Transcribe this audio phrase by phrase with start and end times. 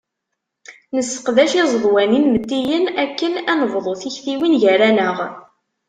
[0.95, 5.17] Nesseqdac iẓeḍwan inmettiyen akken ad nebḍu tiktiwin gar-aneɣ.